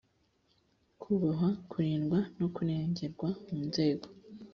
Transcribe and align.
kubahwa 1.01 1.49
kurindwa 1.71 2.19
no 2.39 2.47
kurengerwa 2.55 3.29
mu 3.47 3.57
nzego 3.67 4.07